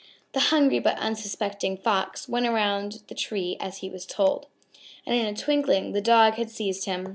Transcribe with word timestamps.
The 0.33 0.39
hungry 0.49 0.79
but 0.79 0.97
unsuspecting 0.97 1.77
Fox, 1.77 2.27
went 2.27 2.47
around 2.47 3.03
the 3.07 3.13
tree 3.13 3.55
as 3.59 3.77
he 3.85 3.89
was 3.91 4.03
told, 4.03 4.47
and 5.05 5.13
in 5.15 5.27
a 5.27 5.37
twinkling 5.37 5.91
the 5.91 6.01
Dog 6.01 6.33
had 6.37 6.49
seized 6.49 6.85
him. 6.85 7.07